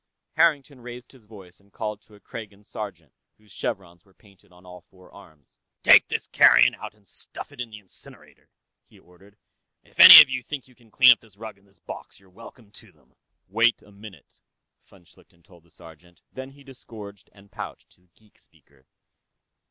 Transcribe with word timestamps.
Harrington 0.35 0.81
raised 0.81 1.11
his 1.11 1.25
voice 1.25 1.59
and 1.59 1.71
called 1.71 2.01
to 2.01 2.15
a 2.15 2.19
Kragan 2.19 2.63
sergeant 2.63 3.13
whose 3.37 3.51
chevrons 3.51 4.03
were 4.03 4.15
painted 4.15 4.51
on 4.51 4.65
all 4.65 4.81
four 4.81 5.13
arms. 5.13 5.59
"Take 5.83 6.07
this 6.07 6.25
carrion 6.25 6.73
out 6.73 6.95
and 6.95 7.07
stuff 7.07 7.51
it 7.51 7.61
in 7.61 7.69
the 7.69 7.77
incinerator," 7.77 8.49
he 8.87 8.97
ordered. 8.97 9.37
"If 9.83 9.99
any 9.99 10.19
of 10.19 10.27
you 10.27 10.41
think 10.41 10.67
you 10.67 10.73
can 10.73 10.89
clean 10.89 11.11
up 11.11 11.19
this 11.19 11.37
rug 11.37 11.59
and 11.59 11.67
this 11.67 11.77
box, 11.77 12.19
you're 12.19 12.31
welcome 12.31 12.71
to 12.71 12.91
them." 12.91 13.13
"Wait 13.47 13.83
a 13.83 13.91
moment," 13.91 14.41
von 14.85 15.05
Schlichten 15.05 15.43
told 15.43 15.61
the 15.63 15.69
sergeant. 15.69 16.23
Then 16.33 16.49
he 16.49 16.63
disgorged 16.63 17.29
and 17.31 17.51
pouched 17.51 17.93
his 17.97 18.07
geek 18.07 18.39
speaker. 18.39 18.87